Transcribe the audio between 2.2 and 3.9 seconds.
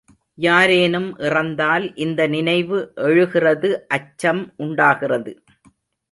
நினைவு எழுகிறது